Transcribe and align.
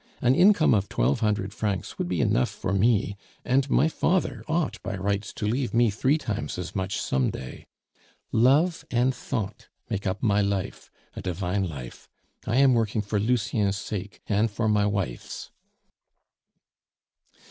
An 0.19 0.33
income 0.33 0.73
of 0.73 0.89
twelve 0.89 1.19
hundred 1.19 1.53
francs 1.53 1.99
would 1.99 2.07
be 2.07 2.21
enough 2.21 2.49
for 2.49 2.73
me, 2.73 3.17
and 3.45 3.69
my 3.69 3.87
father 3.87 4.43
ought 4.47 4.81
by 4.81 4.95
rights 4.97 5.31
to 5.33 5.45
leave 5.45 5.75
me 5.75 5.91
three 5.91 6.17
times 6.17 6.57
as 6.57 6.75
much 6.75 6.99
some 6.99 7.29
day. 7.29 7.67
Love 8.31 8.83
and 8.89 9.13
thought 9.13 9.67
make 9.91 10.07
up 10.07 10.23
my 10.23 10.41
life 10.41 10.89
a 11.15 11.21
divine 11.21 11.69
life. 11.69 12.09
I 12.47 12.55
am 12.55 12.73
working 12.73 13.03
for 13.03 13.19
Lucien's 13.19 13.77
sake 13.77 14.21
and 14.25 14.49
for 14.49 14.67
my 14.67 14.87
wife's." 14.87 15.51